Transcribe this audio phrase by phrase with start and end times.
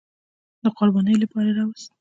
[0.63, 1.89] د قربانۍ لپاره راوست.